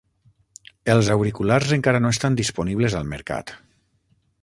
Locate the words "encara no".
1.79-2.13